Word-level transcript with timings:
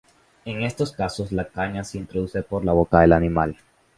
En 0.45 0.63
estos 0.63 0.93
casos, 0.93 1.31
la 1.31 1.47
caña 1.49 1.83
se 1.83 1.99
introduce 1.99 2.41
por 2.41 2.65
la 2.65 2.73
boca 2.73 3.01
del 3.01 3.13
animal. 3.13 3.55